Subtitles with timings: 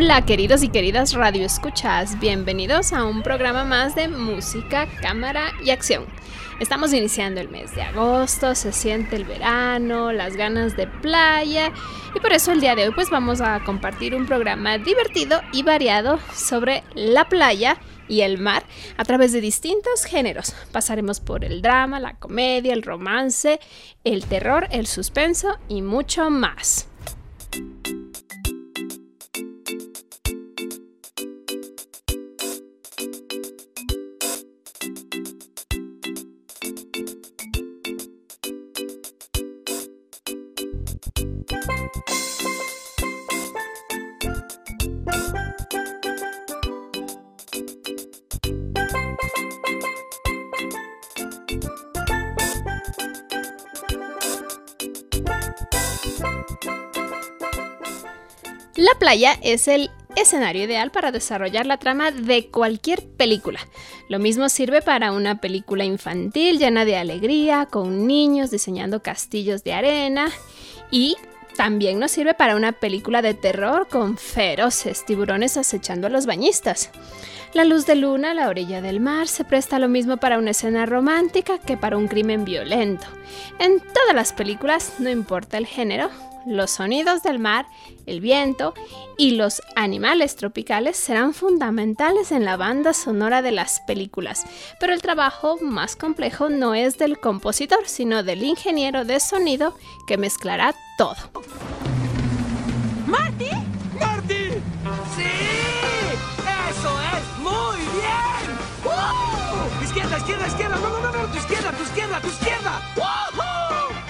[0.00, 5.70] Hola queridos y queridas radio escuchas, bienvenidos a un programa más de música, cámara y
[5.70, 6.06] acción.
[6.60, 11.72] Estamos iniciando el mes de agosto, se siente el verano, las ganas de playa
[12.14, 15.64] y por eso el día de hoy pues vamos a compartir un programa divertido y
[15.64, 17.76] variado sobre la playa
[18.06, 18.62] y el mar
[18.98, 20.54] a través de distintos géneros.
[20.70, 23.58] Pasaremos por el drama, la comedia, el romance,
[24.04, 26.87] el terror, el suspenso y mucho más.
[59.08, 63.58] Playa es el escenario ideal para desarrollar la trama de cualquier película.
[64.10, 69.72] Lo mismo sirve para una película infantil llena de alegría, con niños diseñando castillos de
[69.72, 70.30] arena
[70.90, 71.16] y
[71.56, 76.90] también nos sirve para una película de terror con feroces tiburones acechando a los bañistas.
[77.54, 80.50] La luz de luna a la orilla del mar se presta lo mismo para una
[80.50, 83.06] escena romántica que para un crimen violento.
[83.58, 86.10] En todas las películas, no importa el género,
[86.46, 87.66] los sonidos del mar,
[88.06, 88.74] el viento
[89.16, 94.44] y los animales tropicales serán fundamentales en la banda sonora de las películas,
[94.78, 99.74] pero el trabajo más complejo no es del compositor, sino del ingeniero de sonido
[100.06, 101.16] que mezclará todo.
[103.06, 103.50] ¿Marty?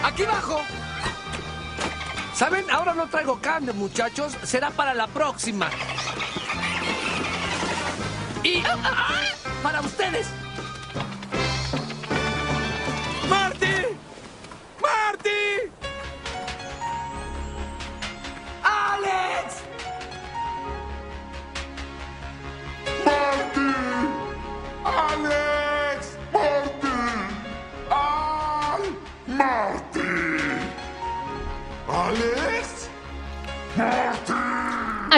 [0.03, 0.61] Aquí abajo.
[2.35, 2.71] ¿Saben?
[2.71, 4.37] Ahora no traigo carne, muchachos.
[4.45, 5.69] Será para la próxima.
[8.43, 8.63] Y...
[9.63, 10.29] ¡Para ustedes!
[13.29, 13.67] ¡Marty!
[14.81, 15.71] ¡Marty!
[18.63, 19.63] ¡Alex!
[23.05, 23.68] ¡Marty!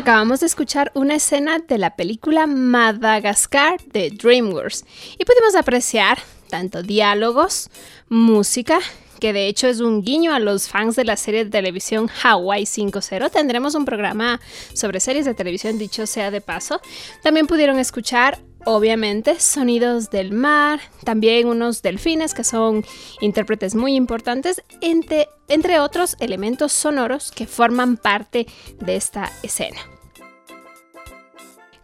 [0.00, 4.86] Acabamos de escuchar una escena de la película Madagascar de DreamWorks
[5.18, 6.16] y pudimos apreciar
[6.48, 7.68] tanto diálogos,
[8.08, 8.78] música,
[9.20, 12.64] que de hecho es un guiño a los fans de la serie de televisión Hawaii
[12.64, 13.30] 5.0.
[13.30, 14.40] Tendremos un programa
[14.72, 16.80] sobre series de televisión, dicho sea de paso.
[17.22, 22.84] También pudieron escuchar obviamente sonidos del mar, también unos delfines que son
[23.20, 28.46] intérpretes muy importantes, entre, entre otros elementos sonoros que forman parte
[28.80, 29.80] de esta escena.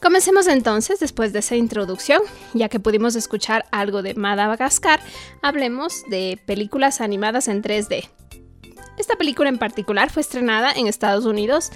[0.06, 2.23] Comencemos entonces, después de esa introducción,
[2.55, 5.00] ya que pudimos escuchar algo de Madagascar,
[5.43, 8.08] hablemos de películas animadas en 3D.
[8.99, 11.73] Esta película en particular fue estrenada en Estados Unidos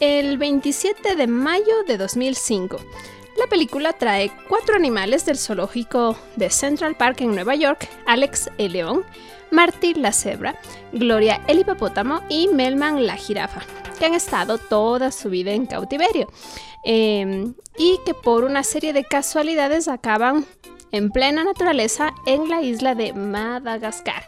[0.00, 2.78] el 27 de mayo de 2005.
[3.36, 8.72] La película trae cuatro animales del zoológico de Central Park en Nueva York, Alex el
[8.72, 9.04] león,
[9.50, 10.56] Marty la cebra,
[10.92, 13.62] Gloria el hipopótamo y Melman la jirafa,
[13.98, 16.28] que han estado toda su vida en cautiverio.
[16.84, 20.44] Eh, y que por una serie de casualidades acaban
[20.94, 24.24] en plena naturaleza en la isla de Madagascar.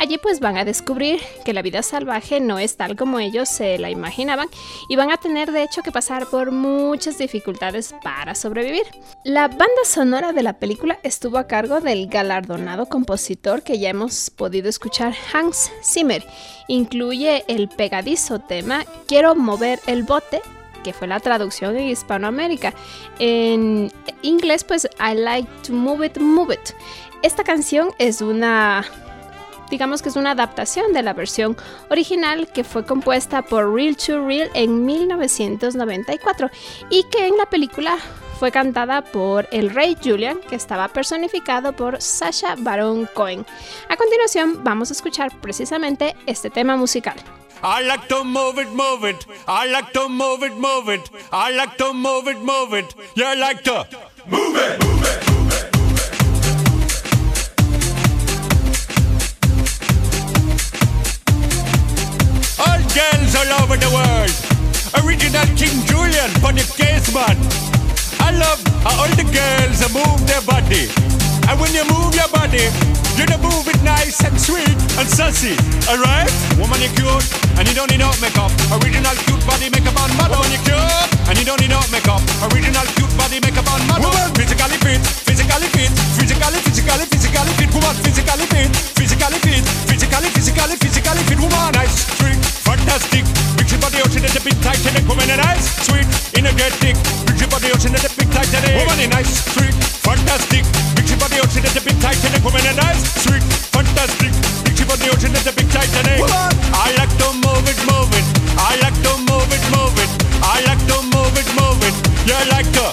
[0.00, 3.78] Allí pues van a descubrir que la vida salvaje no es tal como ellos se
[3.78, 4.48] la imaginaban
[4.88, 8.82] y van a tener de hecho que pasar por muchas dificultades para sobrevivir.
[9.24, 14.30] La banda sonora de la película estuvo a cargo del galardonado compositor que ya hemos
[14.30, 16.26] podido escuchar Hans Zimmer.
[16.66, 20.42] Incluye el pegadizo tema Quiero mover el bote
[20.82, 22.74] que fue la traducción en Hispanoamérica.
[23.18, 23.90] En
[24.22, 26.70] inglés, pues I like to move it, move it.
[27.22, 28.84] Esta canción es una
[29.70, 31.56] digamos que es una adaptación de la versión
[31.90, 36.50] original que fue compuesta por Real to Real en 1994
[36.90, 37.98] y que en la película
[38.38, 43.44] fue cantada por el rey Julian, que estaba personificado por Sasha Baron Cohen.
[43.88, 47.16] A continuación vamos a escuchar precisamente este tema musical.
[47.62, 49.26] I like to move it, move it.
[49.48, 51.10] I like to move it, move it.
[51.32, 52.94] I like to move it, move it.
[53.16, 53.84] You like to
[54.26, 55.38] move it, move it.
[62.62, 64.34] All girls all over the world.
[65.04, 67.36] Original King Julian, funny case man.
[68.20, 70.86] I love how all the girls move their body.
[71.48, 72.70] And when you move your body,
[73.18, 75.58] you to move it nice and sweet and sassy,
[75.90, 76.30] alright?
[76.54, 77.26] Woman, you cute,
[77.58, 78.46] and you don't need no makeup.
[78.78, 80.38] Original cute body makeup on model.
[80.38, 80.78] Woman, you cute,
[81.26, 82.22] and you don't need no makeup.
[82.46, 84.06] Original cute body makeup on model.
[84.06, 87.70] Woman, physically fit, physically fit, physically, physically, physically fit.
[87.74, 91.38] Woman, physically fit, physically fit, physically, physically, physically fit.
[91.42, 93.26] Woman, nice, sweet, fantastic.
[93.58, 95.02] Big body ocean at the big Titanic.
[95.10, 96.06] Woman, nice, sweet,
[96.38, 96.94] energetic.
[97.26, 98.78] Big body ocean at the big Titanic.
[98.78, 99.74] Woman, nice, sweet,
[100.06, 100.62] fantastic.
[100.94, 102.46] Big body ocean at the big Titanic.
[102.46, 104.32] Woman, nice sweet, fantastic.
[104.76, 106.22] Ship on the ocean, that's a big Titanic.
[106.74, 108.26] I like to move it, move it.
[108.58, 110.10] I like to move it, move it.
[110.42, 111.94] I like to move it, move it.
[112.28, 112.86] Yeah, I like to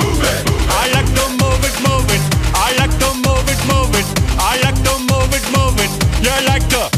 [0.00, 0.46] move it.
[0.70, 2.22] I like to move it, move it.
[2.54, 4.06] I like to move it, move it.
[4.38, 5.92] I like to move it, move it.
[6.24, 6.95] Yeah, I like to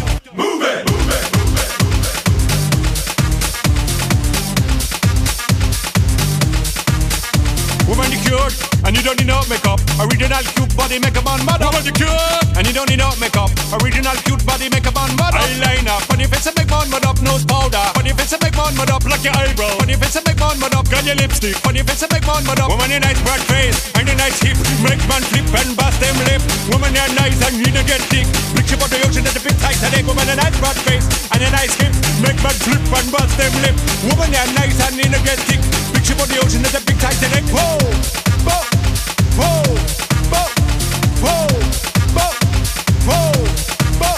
[8.29, 9.81] cute, and you don't need no makeup.
[9.97, 11.65] Original cute body makeup on mother.
[11.65, 12.13] Woman, you cute,
[12.57, 13.49] and you don't need no makeup.
[13.81, 15.41] Original cute body makeup on mother.
[15.41, 17.17] Eyeliner, on your face and make one mud up.
[17.25, 19.05] Nose powder, your face and make one mud up.
[19.09, 20.85] Like your eyebrow, your face and make one mud up.
[20.93, 22.69] Got your lipstick, your face and make one mud up.
[22.69, 24.57] Woman, you nice broad face and your nice hip.
[24.85, 26.45] Make man flip and bust them lip.
[26.69, 28.29] Woman, you're nice and you don't get thick.
[28.53, 30.05] Picture about the ocean at the big Titanic.
[30.05, 31.97] Woman, a nice broad face and a nice hip.
[32.21, 33.77] Make man flip and bust them lip.
[34.05, 35.78] Woman, you're nice and you don't get thick.
[36.09, 37.45] Picture about the ocean at the big Titanic.
[37.53, 37.77] Whoa,
[38.49, 38.65] whoa,
[39.37, 39.61] whoa,
[40.33, 40.57] whoa,
[41.21, 41.45] whoa,
[44.01, 44.17] whoa.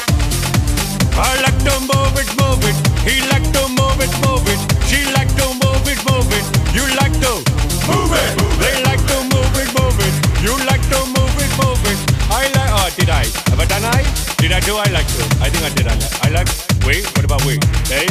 [1.18, 2.78] I like to move it, move it.
[3.02, 4.62] He like to move it, move it.
[4.86, 6.46] She like to move it, move it.
[6.70, 7.42] You like to
[7.90, 8.38] move it.
[8.62, 10.14] They like to move it, move it.
[10.46, 11.98] You like to move it, move it.
[12.30, 12.70] I like.
[12.70, 13.26] Oh, did I?
[13.50, 14.06] Have I?
[14.38, 14.78] Did I do?
[14.78, 15.26] I like to.
[15.42, 15.90] I think I did.
[15.90, 16.14] I like.
[16.22, 16.50] I like.
[16.86, 17.02] We.
[17.18, 17.58] What about we?
[17.90, 18.06] They.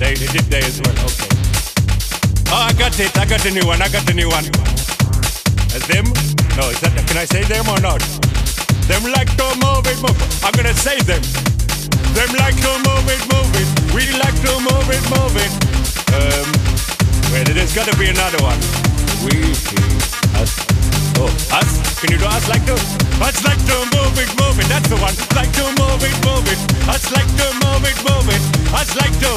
[0.00, 0.16] They.
[0.16, 0.96] They did they as well.
[1.04, 1.37] Okay.
[2.58, 3.14] Oh, I got it.
[3.14, 3.78] I got the new one.
[3.78, 4.42] I got the new one.
[5.86, 6.10] Them?
[6.58, 6.90] No, is that?
[7.06, 8.02] Can I say them or not?
[8.90, 10.18] Them like to move it, move.
[10.18, 10.42] it.
[10.42, 11.22] I'm gonna say them.
[12.18, 13.68] Them like to move it, move it.
[13.94, 15.54] We like to move it, move it.
[16.10, 16.50] Um,
[17.30, 18.58] wait, there's gotta be another one.
[19.22, 19.78] We, he,
[20.42, 20.50] us.
[21.14, 21.70] Oh, us?
[22.02, 22.74] Can you do us like to?
[23.22, 24.66] Us like to move it, move it.
[24.66, 25.14] That's the one.
[25.38, 26.58] Like to move it, move it.
[26.90, 28.42] Us like to move it, move it.
[28.74, 29.30] Us like to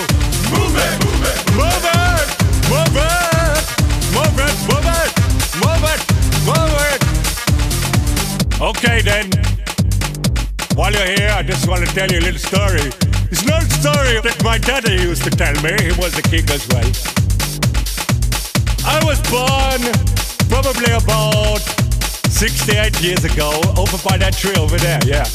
[0.49, 2.40] move it, move it, move it, move it,
[2.71, 3.65] move it,
[4.15, 4.55] move it,
[5.59, 6.01] move it,
[6.47, 7.01] move it.
[8.61, 9.27] Okay then.
[10.75, 12.87] While you're here, I just want to tell you a little story.
[13.29, 15.75] It's not a story that my daddy used to tell me.
[15.83, 16.87] He was a king as well.
[18.87, 19.81] I was born
[20.47, 21.59] probably about
[22.31, 25.25] 68 years ago over by that tree over there, yeah.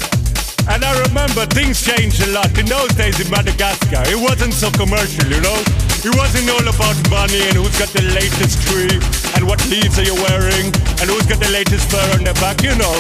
[0.69, 2.51] And I remember things changed a lot.
[2.59, 5.57] In those days in Madagascar, it wasn't so commercial, you know?
[6.03, 8.99] It wasn't all about money and who's got the latest tree
[9.39, 12.63] and what leaves are you wearing and who's got the latest fur on their back,
[12.63, 12.95] you know?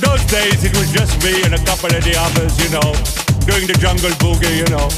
[0.00, 2.88] Those days it was just me and a couple of the others, you know,
[3.44, 4.88] doing the jungle boogie, you know.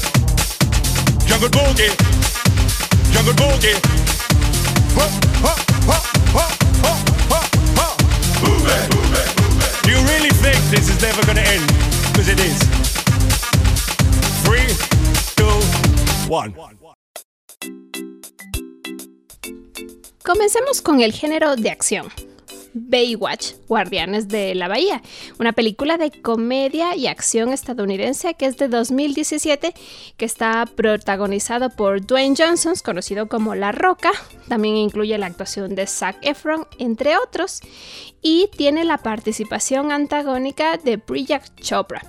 [1.27, 1.91] Jungle boogie,
[3.11, 3.75] jungle boogie.
[3.75, 3.83] It,
[8.43, 9.83] move it.
[9.83, 12.02] Do you really think this is never gonna end?
[12.15, 12.59] It is.
[14.45, 14.69] Three,
[15.35, 16.55] two, one.
[20.23, 22.09] Comencemos con el género de acción.
[22.75, 25.03] Baywatch, Guardianes de la Bahía,
[25.39, 29.75] una película de comedia y acción estadounidense que es de 2017,
[30.17, 34.13] que está protagonizado por Dwayne Johnson, conocido como La Roca,
[34.49, 37.61] también incluye la actuación de Zac Efron, entre otros,
[38.23, 42.03] y tiene la participación antagónica de Priyanka Chopra.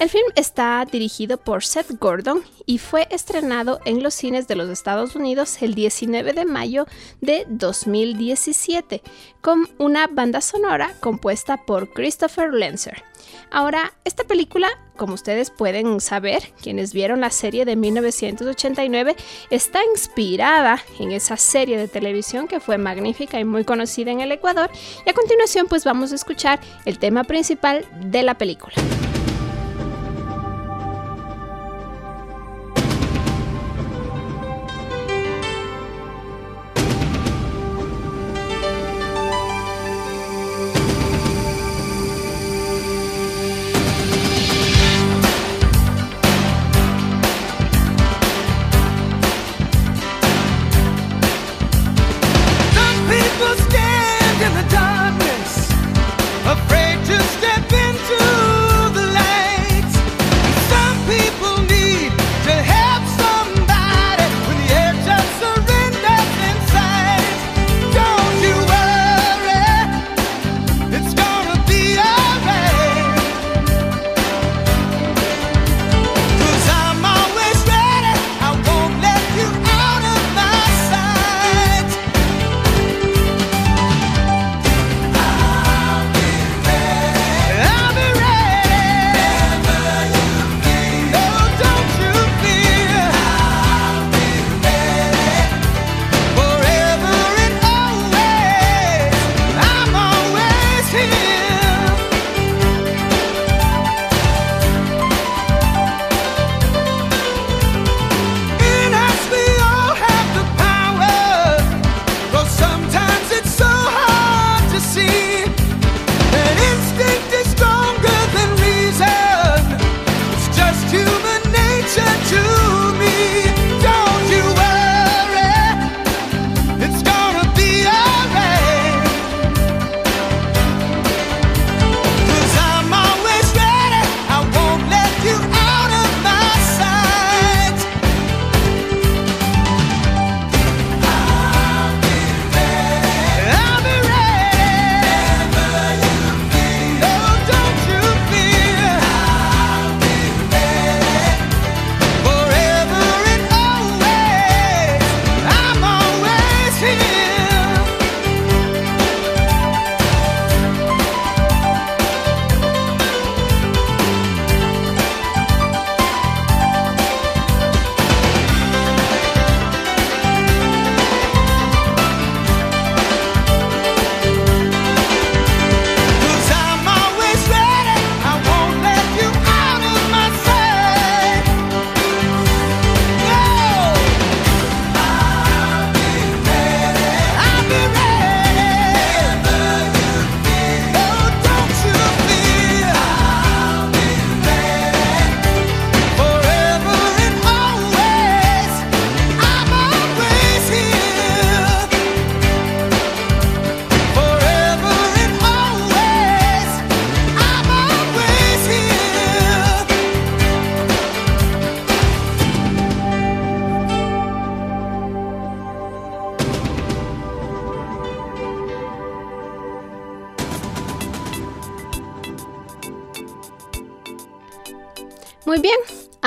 [0.00, 4.68] El film está dirigido por Seth Gordon y fue estrenado en los cines de los
[4.68, 6.86] Estados Unidos el 19 de mayo
[7.20, 9.02] de 2017
[9.40, 13.04] con una banda sonora compuesta por Christopher Lenzer.
[13.50, 14.68] Ahora, esta película,
[15.00, 19.16] como ustedes pueden saber, quienes vieron la serie de 1989,
[19.48, 24.30] está inspirada en esa serie de televisión que fue magnífica y muy conocida en el
[24.30, 24.70] Ecuador.
[25.06, 28.74] Y a continuación, pues vamos a escuchar el tema principal de la película.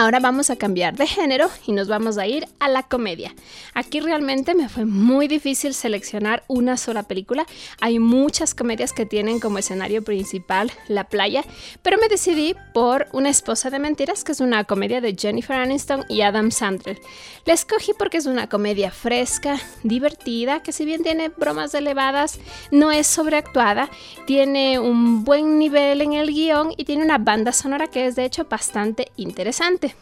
[0.04, 3.34] Ahora vamos a cambiar de género y nos vamos a ir a la comedia.
[3.74, 7.46] Aquí realmente me fue muy difícil seleccionar una sola película.
[7.80, 11.46] Hay muchas comedias que tienen como escenario principal la playa,
[11.84, 16.04] pero me decidí por Una esposa de mentiras, que es una comedia de Jennifer Aniston
[16.10, 17.00] y Adam Sandler.
[17.46, 22.42] La escogí porque es una comedia fresca, divertida, que si bien tiene bromas elevadas,
[22.72, 23.90] no es sobreactuada,
[24.26, 28.26] tiene un buen nivel en el guion y tiene una banda sonora que es de
[28.26, 29.93] hecho bastante interesante.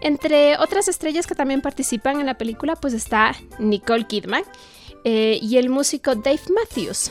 [0.00, 4.44] Entre otras estrellas que también participan en la película, pues está Nicole Kidman
[5.04, 7.10] eh, y el músico Dave Matthews.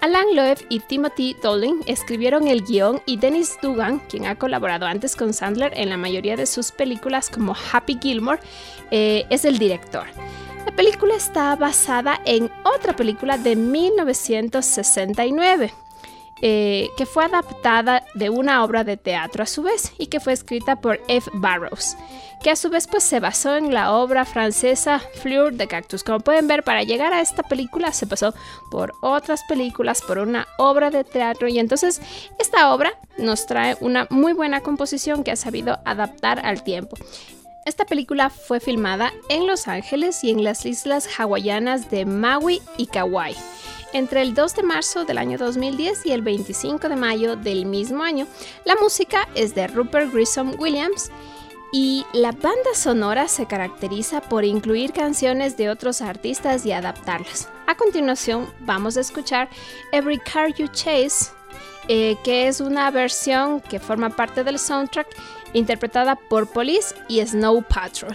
[0.00, 5.16] Alan Loeb y Timothy Dolan escribieron el guion y Dennis Dugan, quien ha colaborado antes
[5.16, 8.40] con Sandler en la mayoría de sus películas como Happy Gilmore,
[8.90, 10.04] eh, es el director.
[10.66, 15.72] La película está basada en otra película de 1969
[16.42, 20.32] eh, que fue adaptada de una obra de teatro a su vez y que fue
[20.32, 21.30] escrita por F.
[21.34, 21.96] Barrows,
[22.42, 26.02] que a su vez pues, se basó en la obra francesa Fleur de Cactus.
[26.02, 28.34] Como pueden ver, para llegar a esta película se pasó
[28.70, 32.02] por otras películas, por una obra de teatro y entonces
[32.38, 36.96] esta obra nos trae una muy buena composición que ha sabido adaptar al tiempo.
[37.64, 42.88] Esta película fue filmada en Los Ángeles y en las islas hawaianas de Maui y
[42.88, 43.34] Kauai
[43.94, 48.02] entre el 2 de marzo del año 2010 y el 25 de mayo del mismo
[48.02, 48.26] año.
[48.66, 51.10] La música es de Rupert Grissom Williams
[51.72, 57.48] y la banda sonora se caracteriza por incluir canciones de otros artistas y adaptarlas.
[57.66, 59.48] A continuación vamos a escuchar
[59.92, 61.32] Every Car You Chase,
[61.88, 65.06] eh, que es una versión que forma parte del soundtrack
[65.52, 68.14] interpretada por Police y Snow Patrol.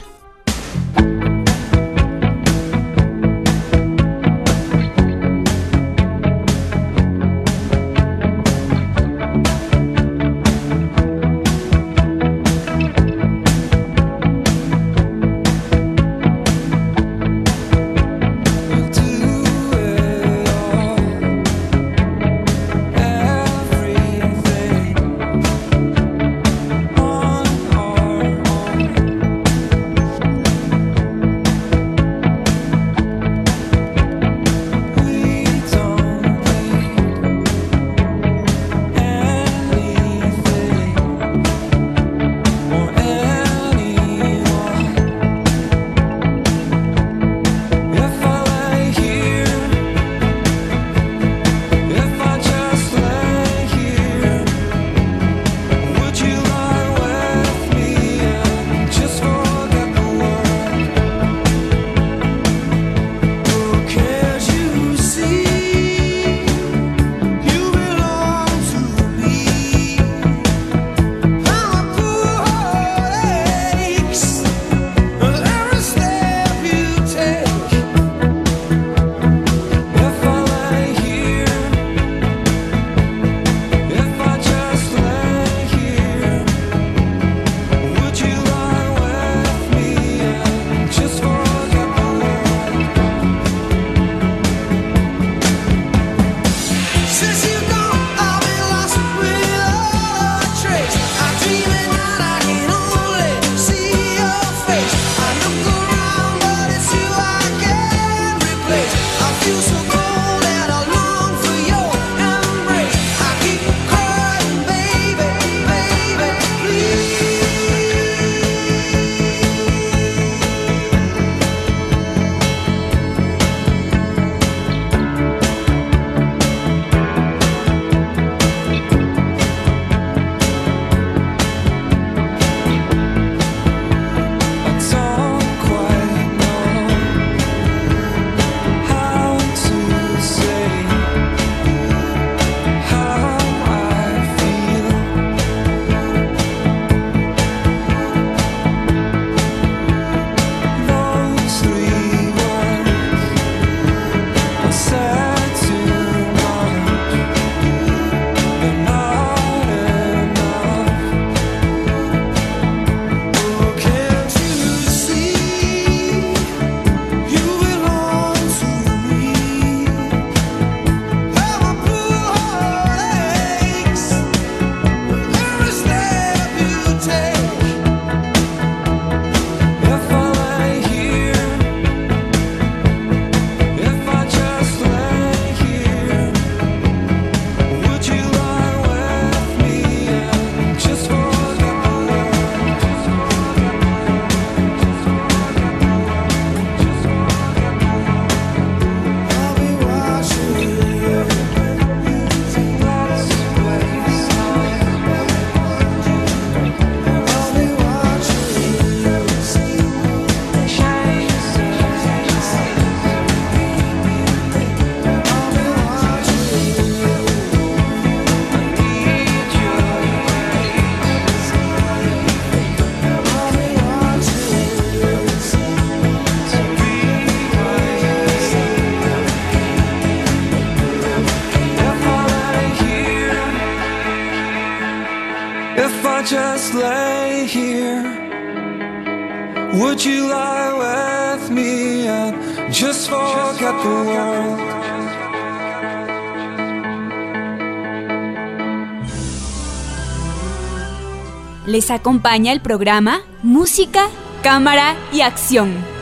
[251.91, 254.07] Acompaña el programa Música,
[254.43, 255.99] Cámara y Acción.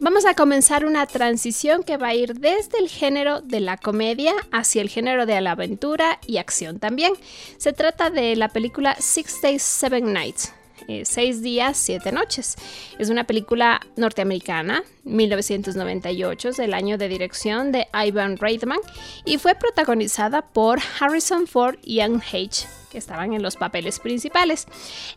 [0.00, 4.32] Vamos a comenzar una transición que va a ir desde el género de la comedia
[4.52, 7.12] hacia el género de la aventura y acción también.
[7.56, 10.54] Se trata de la película Six Days, Seven Nights,
[10.88, 12.56] eh, Seis días, siete noches.
[12.98, 18.80] Es una película norteamericana, 1998, del año de dirección de Ivan Reitman
[19.24, 24.66] y fue protagonizada por Harrison Ford y Anne H que estaban en los papeles principales.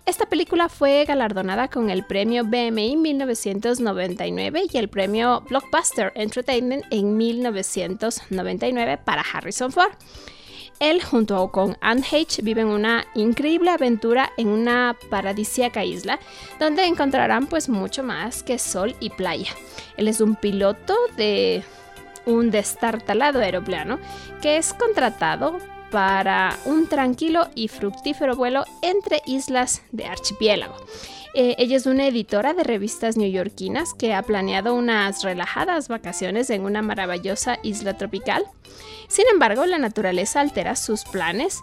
[0.06, 7.18] Esta película fue galardonada con el premio BMI 1999 y el premio Blockbuster Entertainment en
[7.18, 9.92] 1999 para Harrison Ford.
[10.82, 16.20] Él junto con Anne H viven una increíble aventura en una paradisíaca isla
[16.60, 19.52] donde encontrarán pues mucho más que sol y playa.
[19.96, 21.64] Él es un piloto de
[22.26, 24.00] un destartalado aeroplano
[24.42, 25.60] que es contratado
[25.92, 30.76] para un tranquilo y fructífero vuelo entre islas de archipiélago.
[31.34, 36.64] Eh, ella es una editora de revistas neoyorquinas que ha planeado unas relajadas vacaciones en
[36.64, 38.44] una maravillosa isla tropical.
[39.08, 41.60] Sin embargo, la naturaleza altera sus planes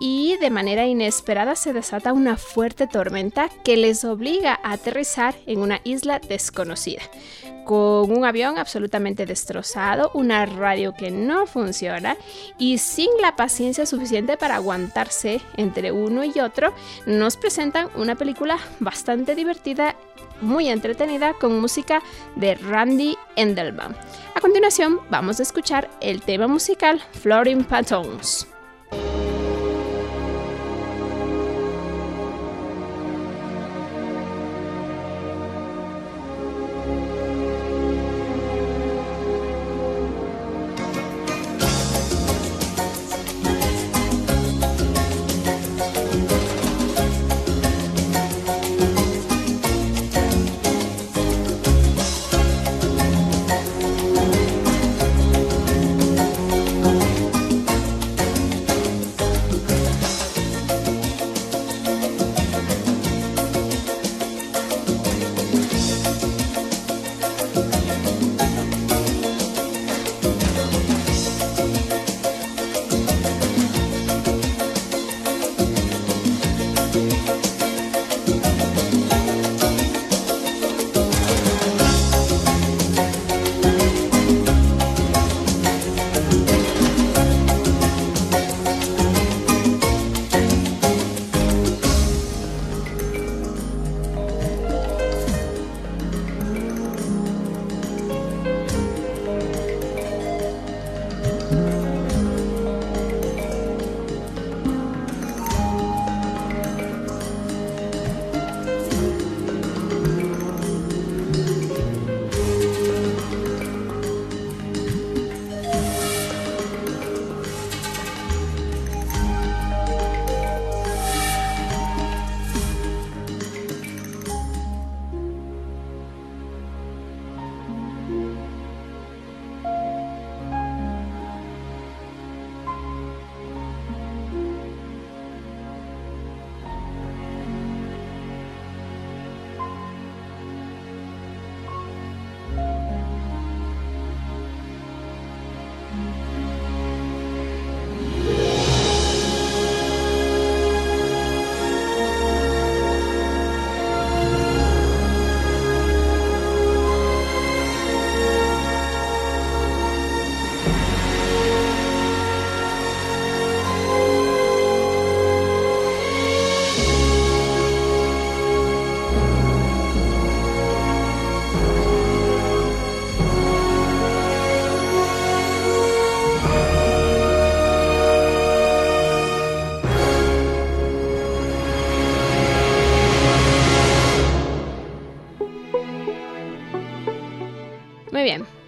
[0.00, 5.60] y de manera inesperada se desata una fuerte tormenta que les obliga a aterrizar en
[5.60, 7.02] una isla desconocida,
[7.64, 12.16] con un avión absolutamente destrozado, una radio que no funciona
[12.58, 16.74] y sin la paciencia suficiente para aguantarse entre uno y otro,
[17.06, 19.96] nos presentan una película bastante divertida
[20.40, 22.02] muy entretenida con música
[22.36, 23.92] de Randy Endelbaum.
[24.34, 28.46] A continuación vamos a escuchar el tema musical Floating Patons.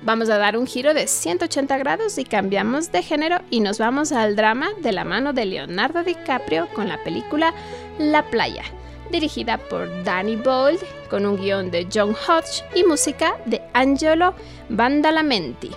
[0.01, 4.11] Vamos a dar un giro de 180 grados y cambiamos de género y nos vamos
[4.11, 7.53] al drama de la mano de Leonardo DiCaprio con la película
[7.99, 8.65] La Playa,
[9.11, 14.35] dirigida por Danny Boyle con un guion de John Hodge y música de Angelo
[14.71, 15.71] Bandalamenti.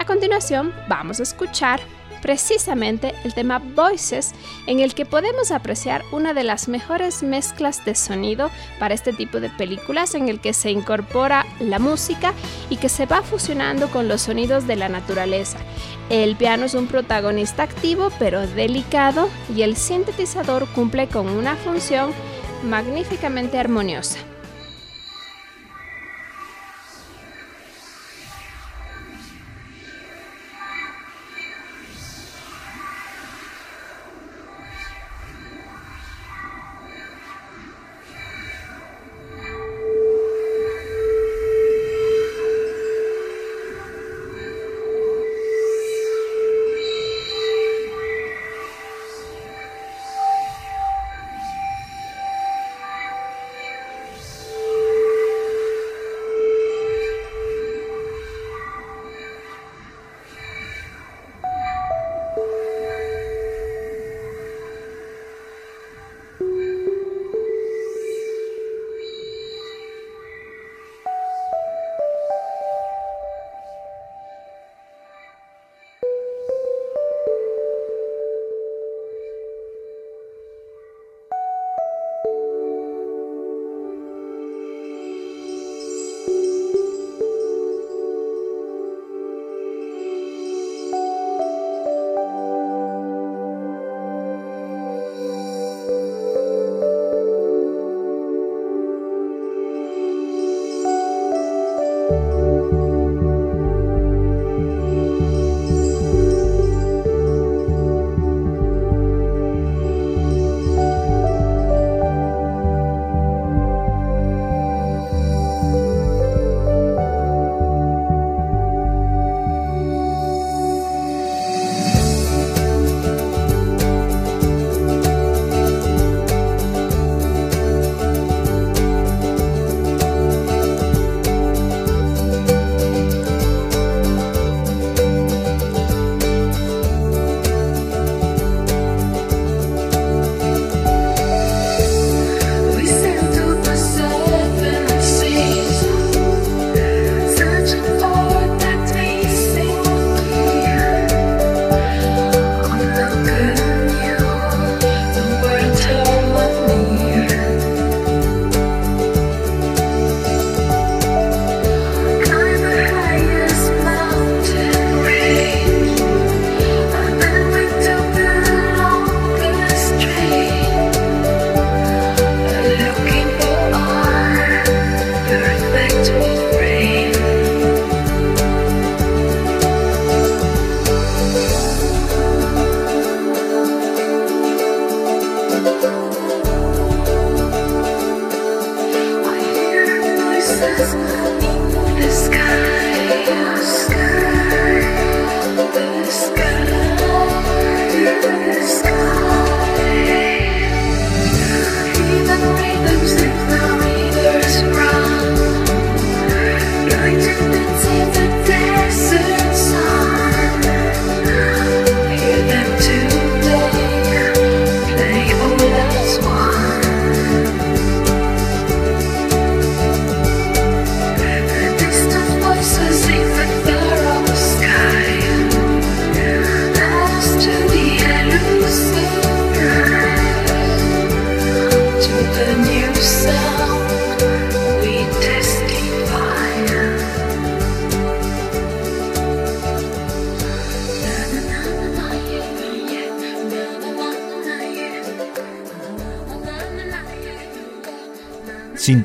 [0.00, 1.80] A continuación vamos a escuchar
[2.22, 4.32] precisamente el tema Voices,
[4.66, 9.40] en el que podemos apreciar una de las mejores mezclas de sonido para este tipo
[9.40, 12.34] de películas, en el que se incorpora la música
[12.68, 15.58] y que se va fusionando con los sonidos de la naturaleza.
[16.08, 22.12] El piano es un protagonista activo pero delicado y el sintetizador cumple con una función
[22.64, 24.18] magníficamente armoniosa.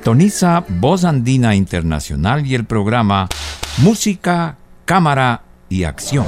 [0.06, 3.28] Sintoniza Voz Andina Internacional y el programa
[3.80, 6.28] Música, Cámara y Acción.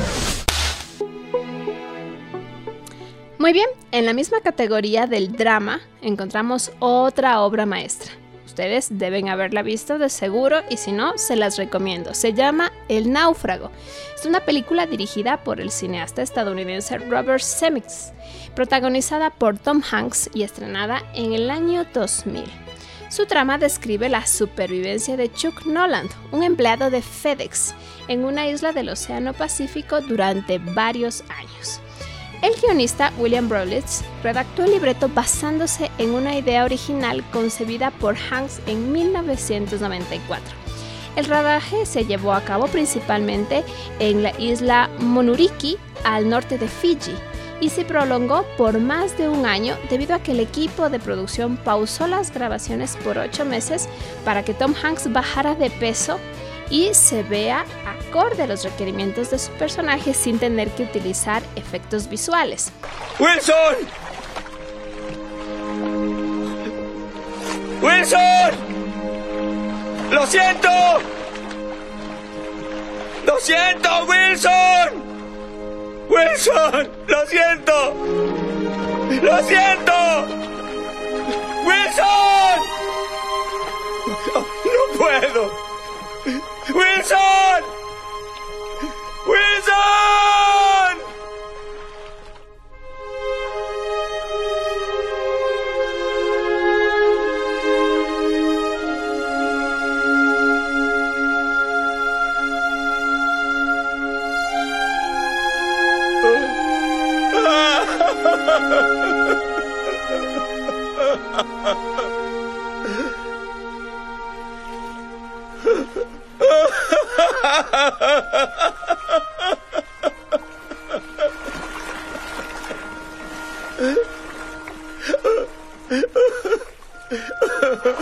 [3.38, 8.14] Muy bien, en la misma categoría del drama encontramos otra obra maestra.
[8.48, 12.16] Ustedes deben haberla visto de seguro y si no, se las recomiendo.
[12.16, 13.70] Se llama El náufrago.
[14.18, 18.12] Es una película dirigida por el cineasta estadounidense Robert Zemeckis,
[18.56, 22.67] protagonizada por Tom Hanks y estrenada en el año 2000.
[23.10, 27.74] Su trama describe la supervivencia de Chuck Noland, un empleado de FedEx,
[28.10, 31.80] en una isla del Océano Pacífico durante varios años.
[32.42, 38.60] El guionista William Brolitz redactó el libreto basándose en una idea original concebida por Hanks
[38.68, 40.56] en 1994.
[41.16, 43.64] El rodaje se llevó a cabo principalmente
[44.00, 47.16] en la isla Monuriki, al norte de Fiji,
[47.60, 51.58] y se prolongó por más de un año debido a que el equipo de producción
[51.58, 53.88] pausó las grabaciones por ocho meses
[54.24, 56.20] para que Tom Hanks bajara de peso
[56.70, 62.10] y se vea acorde a los requerimientos de su personaje sin tener que utilizar efectos
[62.10, 62.72] visuales.
[63.20, 63.76] ¡Wilson!
[67.82, 68.52] ¡Wilson!
[70.12, 70.70] ¡Lo siento!
[73.26, 75.07] ¡Lo siento, Wilson!
[76.10, 76.90] ¡Wilson!
[77.08, 77.94] ¡Lo siento!
[79.22, 79.94] ¡Lo siento!
[81.66, 82.60] ¡Wilson!
[84.34, 85.52] ¡No puedo!
[86.74, 87.57] ¡Wilson!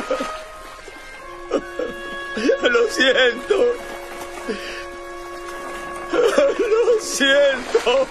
[2.70, 3.74] Lo siento.
[6.14, 8.08] Lo siento.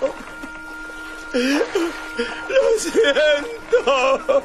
[2.48, 4.42] Lo siento.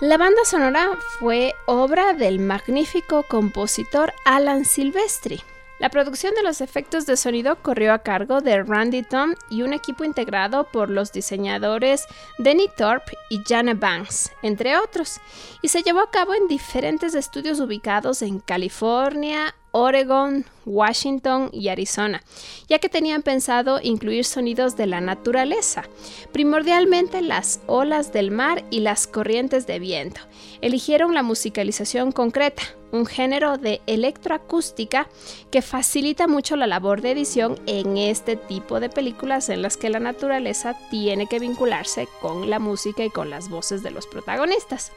[0.00, 5.42] La banda sonora fue obra del magnífico compositor Alan Silvestri.
[5.80, 9.72] La producción de los efectos de sonido corrió a cargo de Randy Tom y un
[9.72, 12.04] equipo integrado por los diseñadores
[12.36, 15.20] Denny Thorpe y Jana Banks, entre otros,
[15.62, 22.22] y se llevó a cabo en diferentes estudios ubicados en California, Oregon, Washington y Arizona,
[22.68, 25.84] ya que tenían pensado incluir sonidos de la naturaleza,
[26.32, 30.20] primordialmente las olas del mar y las corrientes de viento.
[30.60, 35.08] Eligieron la musicalización concreta, un género de electroacústica
[35.50, 39.90] que facilita mucho la labor de edición en este tipo de películas en las que
[39.90, 44.92] la naturaleza tiene que vincularse con la música y con las voces de los protagonistas.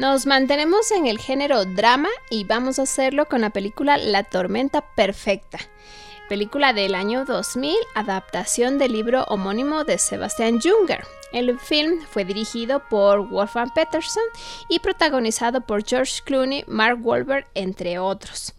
[0.00, 4.80] Nos mantenemos en el género drama y vamos a hacerlo con la película La Tormenta
[4.94, 5.58] Perfecta,
[6.26, 11.04] película del año 2000, adaptación del libro homónimo de Sebastian Junger.
[11.34, 14.22] El film fue dirigido por Wolfgang Peterson
[14.70, 18.54] y protagonizado por George Clooney, Mark Wahlberg, entre otros.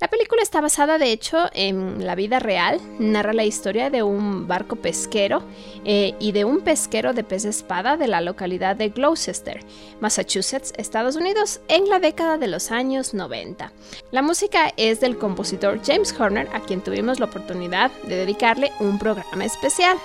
[0.00, 2.80] La película está basada, de hecho, en la vida real.
[2.98, 5.42] Narra la historia de un barco pesquero
[5.84, 9.60] eh, y de un pesquero de pez espada de la localidad de Gloucester,
[10.00, 13.72] Massachusetts, Estados Unidos, en la década de los años 90.
[14.10, 18.98] La música es del compositor James Horner, a quien tuvimos la oportunidad de dedicarle un
[18.98, 19.96] programa especial.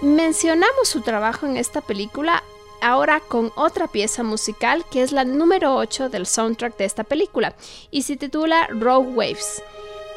[0.00, 2.42] Mencionamos su trabajo en esta película
[2.82, 7.54] ahora con otra pieza musical que es la número 8 del soundtrack de esta película
[7.90, 9.62] y se titula Rogue Waves,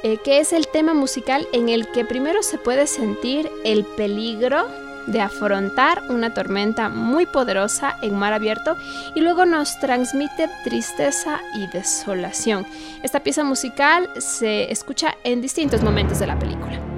[0.04, 4.66] eh, que es el tema musical en el que primero se puede sentir el peligro
[5.08, 8.76] de afrontar una tormenta muy poderosa en mar abierto
[9.14, 12.66] y luego nos transmite tristeza y desolación.
[13.04, 16.95] Esta pieza musical se escucha en distintos momentos de la película.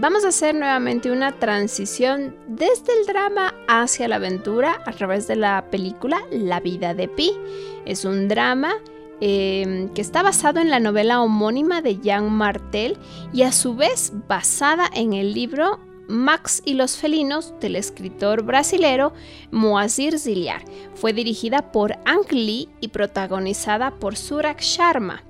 [0.00, 5.34] Vamos a hacer nuevamente una transición desde el drama hacia la aventura a través de
[5.34, 7.32] la película La vida de Pi.
[7.84, 8.74] Es un drama
[9.20, 12.96] em, que está basado en la novela homónima de Jean Martel
[13.32, 19.14] y a su vez basada en el libro Max y los felinos del escritor brasilero
[19.50, 20.62] Moazir Ziliar.
[20.94, 25.24] Fue dirigida por Ang Lee y protagonizada por Surak Sharma.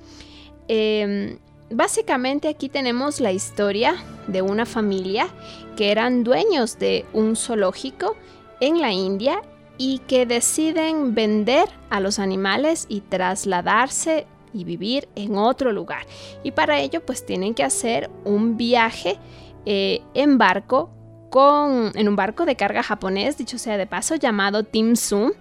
[0.68, 1.38] Em,
[1.70, 3.96] Básicamente aquí tenemos la historia
[4.26, 5.28] de una familia
[5.76, 8.16] que eran dueños de un zoológico
[8.60, 9.42] en la India
[9.76, 16.06] y que deciden vender a los animales y trasladarse y vivir en otro lugar.
[16.42, 19.18] Y para ello pues tienen que hacer un viaje
[19.66, 20.90] eh, en barco
[21.30, 25.32] con, en un barco de carga japonés, dicho sea de paso, llamado Tim Sum,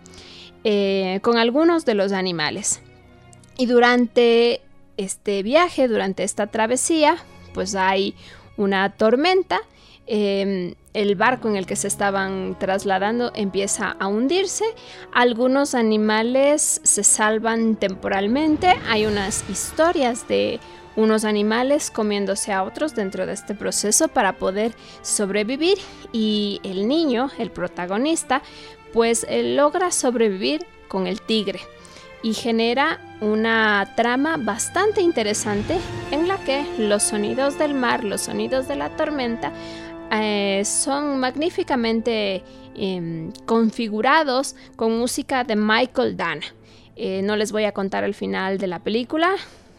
[0.65, 2.81] eh, con algunos de los animales.
[3.57, 4.61] Y durante
[4.97, 7.17] este viaje, durante esta travesía,
[7.53, 8.15] pues hay
[8.57, 9.61] una tormenta.
[10.09, 14.65] Em, el barco en el que se estaban trasladando empieza a hundirse.
[15.13, 18.73] Algunos animales se salvan temporalmente.
[18.89, 20.59] Hay unas historias de
[20.95, 24.73] unos animales comiéndose a otros dentro de este proceso para poder
[25.03, 25.77] sobrevivir
[26.11, 28.41] y el niño, el protagonista,
[28.93, 31.59] pues logra sobrevivir con el tigre
[32.27, 35.77] y genera una trama bastante interesante
[36.11, 39.53] en la que los sonidos del mar, los sonidos de la tormenta
[40.11, 42.43] eh, son magníficamente
[42.75, 46.45] em, configurados con música de Michael Dana.
[46.97, 49.35] Eh, no les voy a contar el final de la película,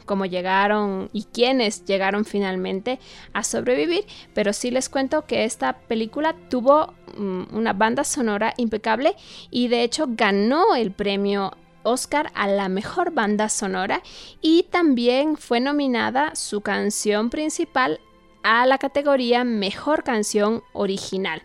[0.07, 2.99] cómo llegaron y quiénes llegaron finalmente
[3.35, 9.17] a sobrevivir, pero sí les cuento que esta película tuvo mm, una banda sonora impecable
[9.51, 11.53] y de hecho ganó el premio
[11.89, 14.03] Oscar a la mejor banda sonora
[14.41, 18.01] y también fue nominada su canción principal
[18.43, 21.43] a la categoría Mejor Canción Original,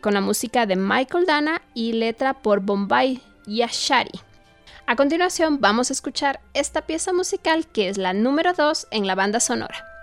[0.00, 4.20] con la música de Michael Dana y letra por Bombay Yashari.
[4.86, 9.14] A continuación vamos a escuchar esta pieza musical que es la número 2 en la
[9.14, 9.93] banda sonora.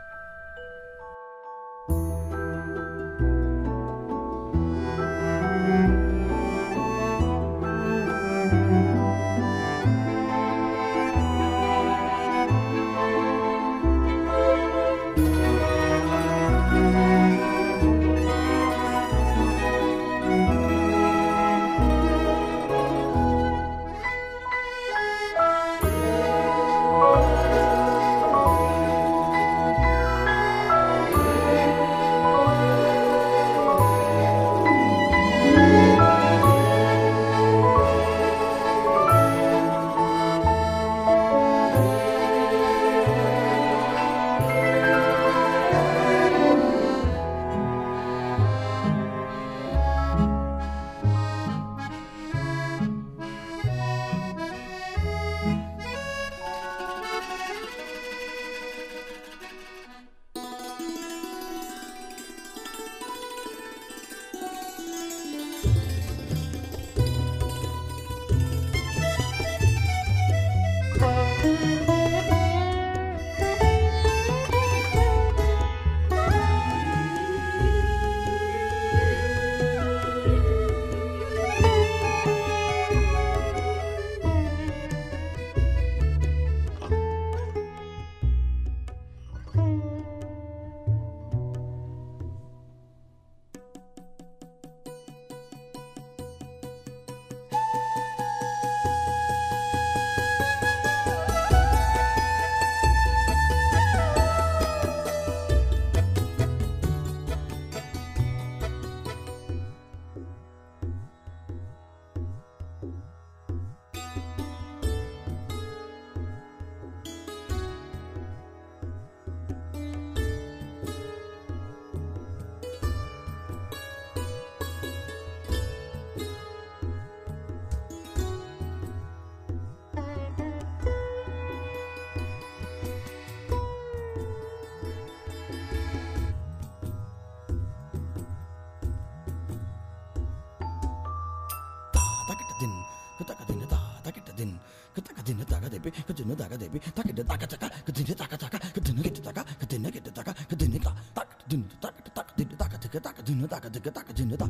[145.84, 150.34] debi kadını debi takıdı daga taka kadını taka taka kadını gitti taka kadını gitti taka
[150.34, 154.49] tak tak dın tak tak dın taka tıkı tak dın taka tıkı tak dın tak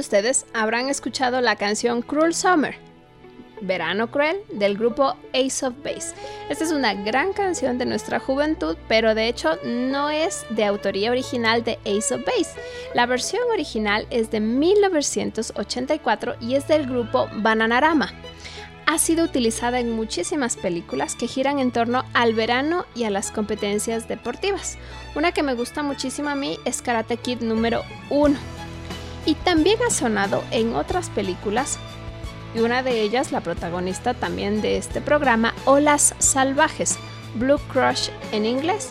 [0.00, 2.74] de ustedes habrán escuchado la canción Cruel Summer,
[3.60, 6.14] Verano Cruel, del grupo Ace of Base.
[6.48, 11.10] Esta es una gran canción de nuestra juventud, pero de hecho no es de autoría
[11.10, 12.58] original de Ace of Base.
[12.94, 18.10] La versión original es de 1984 y es del grupo Bananarama
[18.86, 23.30] ha sido utilizada en muchísimas películas que giran en torno al verano y a las
[23.30, 24.78] competencias deportivas.
[25.14, 28.36] Una que me gusta muchísimo a mí es Karate Kid número 1.
[29.26, 31.78] Y también ha sonado en otras películas,
[32.54, 36.98] y una de ellas la protagonista también de este programa, Olas Salvajes,
[37.34, 38.90] Blue Crush en inglés,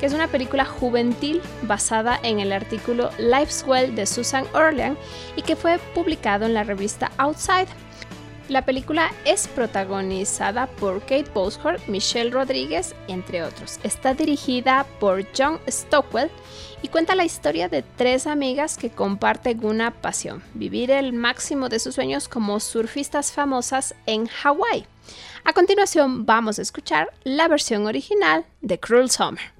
[0.00, 4.96] que es una película juvenil basada en el artículo Life's Well de Susan Orlean
[5.36, 7.68] y que fue publicado en la revista Outside.
[8.48, 13.78] La película es protagonizada por Kate Bosworth, Michelle Rodríguez, entre otros.
[13.82, 16.30] Está dirigida por John Stockwell
[16.84, 21.78] y cuenta la historia de tres amigas que comparten una pasión, vivir el máximo de
[21.78, 24.84] sus sueños como surfistas famosas en Hawái.
[25.44, 29.54] A continuación vamos a escuchar la versión original de Cruel Summer.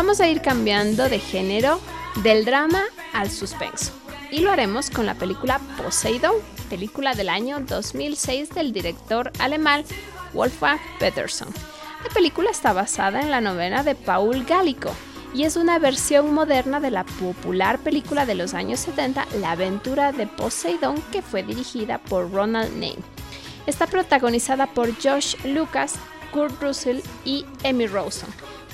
[0.00, 1.78] Vamos a ir cambiando de género
[2.22, 3.92] del drama al suspenso.
[4.30, 6.36] Y lo haremos con la película Poseidon,
[6.70, 9.84] película del año 2006 del director alemán
[10.32, 11.48] Wolfgang Peterson.
[12.02, 14.90] La película está basada en la novela de Paul Gallico
[15.34, 20.12] y es una versión moderna de la popular película de los años 70 La aventura
[20.12, 23.04] de Poseidon que fue dirigida por Ronald Name.
[23.66, 25.96] Está protagonizada por Josh Lucas,
[26.32, 28.30] Kurt Russell y Emmy Rosen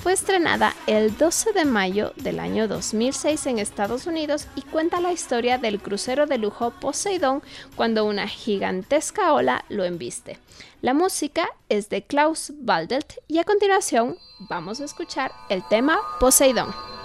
[0.07, 5.11] fue estrenada el 12 de mayo del año 2006 en Estados Unidos y cuenta la
[5.11, 7.43] historia del crucero de lujo Poseidón
[7.75, 10.39] cuando una gigantesca ola lo embiste.
[10.81, 16.96] La música es de Klaus Waldelt y a continuación vamos a escuchar el tema Poseidón.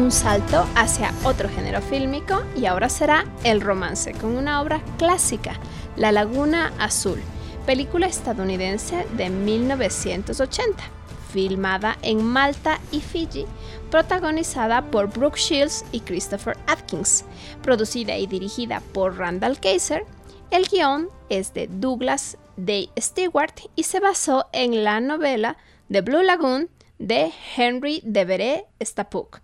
[0.00, 5.60] Un salto hacia otro género fílmico y ahora será el romance con una obra clásica,
[5.96, 7.20] La Laguna Azul,
[7.66, 10.82] película estadounidense de 1980,
[11.32, 13.44] filmada en Malta y Fiji,
[13.90, 17.24] protagonizada por Brooke Shields y Christopher Atkins,
[17.62, 20.06] producida y dirigida por Randall Kaiser.
[20.50, 25.58] El guion es de Douglas Day Stewart y se basó en la novela
[25.90, 29.40] The Blue Lagoon de Henry Devereux Stapuk.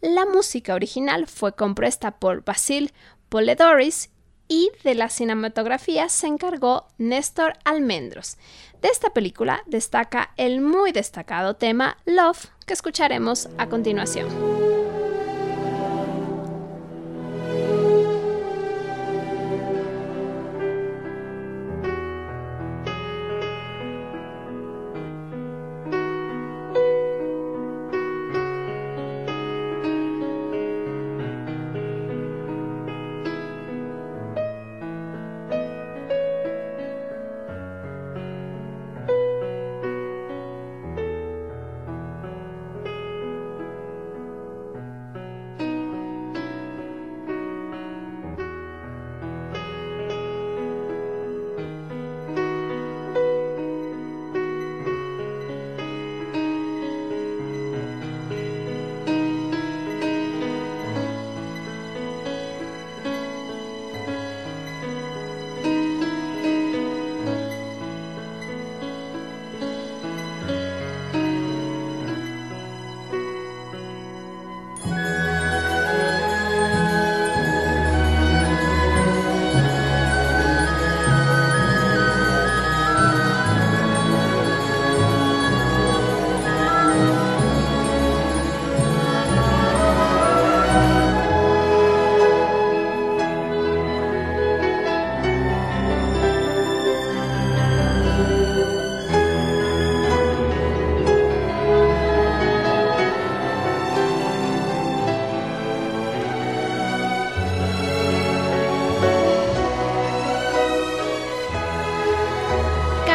[0.00, 2.92] La música original fue compuesta por Basil
[3.28, 4.10] Poledoris
[4.48, 8.38] y de la cinematografía se encargó Néstor Almendros.
[8.80, 14.79] De esta película destaca el muy destacado tema Love que escucharemos a continuación.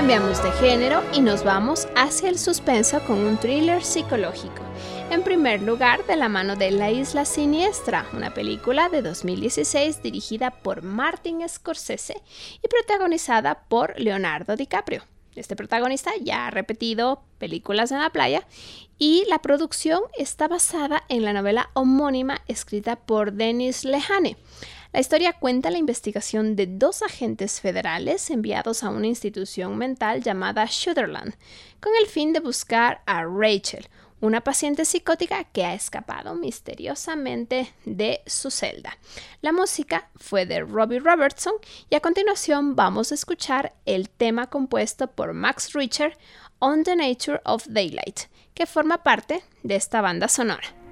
[0.06, 4.62] Cambiamos de género y nos vamos hacia el suspenso con un thriller psicológico.
[5.10, 10.52] En primer lugar, de la mano de La Isla Siniestra, una película de 2016 dirigida
[10.52, 12.22] por Martin Scorsese
[12.62, 15.02] y protagonizada por Leonardo DiCaprio.
[15.34, 18.46] Este protagonista ya ha repetido películas en la playa
[19.00, 24.38] y la producción está basada en la novela homónima escrita por Denis Lehane.
[24.96, 30.66] La historia cuenta la investigación de dos agentes federales enviados a una institución mental llamada
[30.70, 31.36] Shutterland,
[31.82, 33.90] con el fin de buscar a Rachel,
[34.22, 38.98] una paciente psicótica que ha escapado misteriosamente de su celda.
[39.42, 41.56] La música fue de Robbie Robertson
[41.90, 46.18] y a continuación vamos a escuchar el tema compuesto por Max Richter,
[46.60, 50.85] On the Nature of Daylight, que forma parte de esta banda sonora.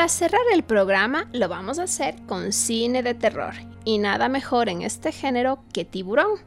[0.00, 3.52] Para cerrar el programa lo vamos a hacer con cine de terror
[3.84, 6.38] y nada mejor en este género que Tiburón,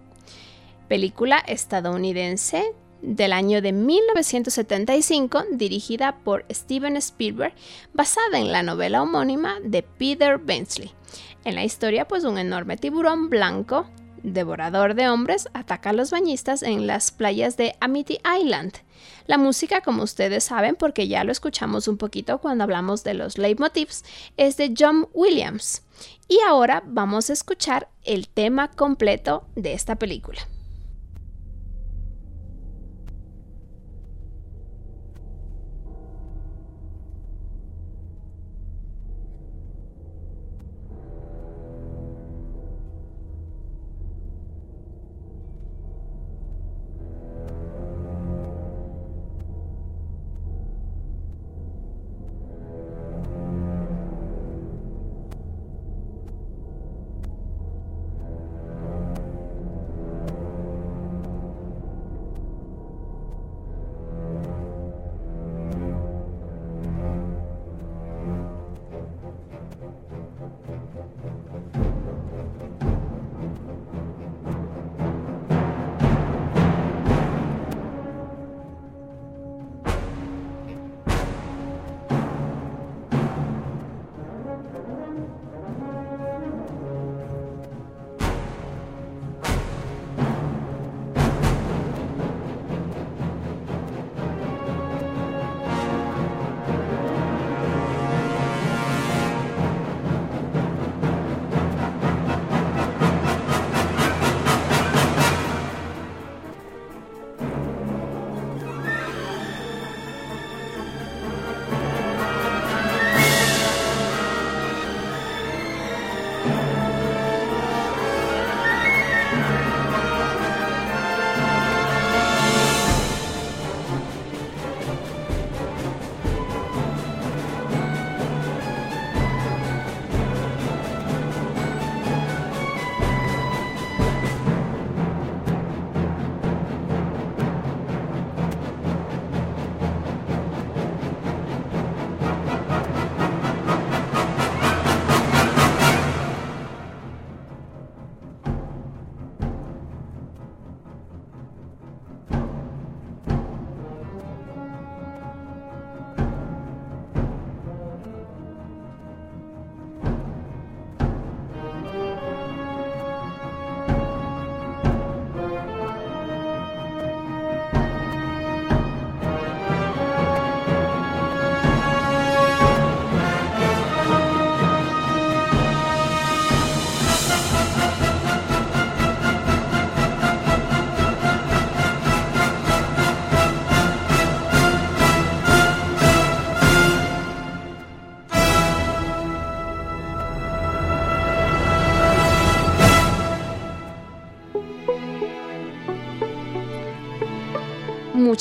[0.87, 2.73] película estadounidense
[3.03, 7.53] del año de 1975 dirigida por Steven Spielberg
[7.93, 10.91] basada en la novela homónima de Peter Bensley.
[11.45, 13.85] En la historia pues un enorme tiburón blanco
[14.23, 18.73] devorador de hombres, ataca a los bañistas en las playas de Amity Island.
[19.27, 23.37] La música, como ustedes saben, porque ya lo escuchamos un poquito cuando hablamos de los
[23.37, 24.03] leitmotivs,
[24.37, 25.83] es de John Williams.
[26.27, 30.41] Y ahora vamos a escuchar el tema completo de esta película.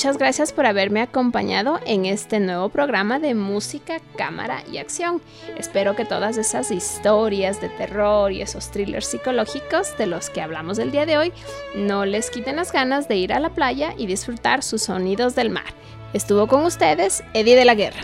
[0.03, 5.21] Muchas gracias por haberme acompañado en este nuevo programa de música, cámara y acción.
[5.57, 10.77] Espero que todas esas historias de terror y esos thrillers psicológicos de los que hablamos
[10.79, 11.31] el día de hoy
[11.73, 15.51] no les quiten las ganas de ir a la playa y disfrutar sus sonidos del
[15.51, 15.73] mar.
[16.11, 18.01] Estuvo con ustedes Eddie de la Guerra.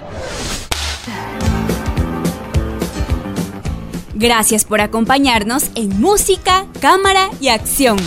[4.14, 7.98] Gracias por acompañarnos en Música, Cámara y Acción.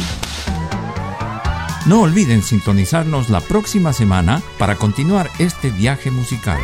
[1.84, 6.60] No olviden sintonizarnos la próxima semana para continuar este viaje musical.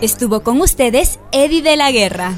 [0.00, 2.32] Estuvo con ustedes Eddie de la Guerra.